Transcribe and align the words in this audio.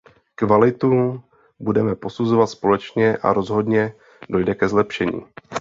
Kvalitu 0.35 1.21
budeme 1.59 1.95
posuzovat 1.95 2.47
společně 2.47 3.17
a 3.17 3.33
rozhodně 3.33 3.95
dojde 4.29 4.55
ke 4.55 4.69
zlepšení. 4.69 5.21